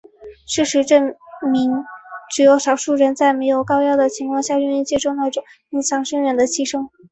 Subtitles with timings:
[0.47, 1.13] 事实证
[1.53, 1.85] 明
[2.31, 6.89] 只有少数人在没有高压的情况下愿意接受那种影响深远的牺牲。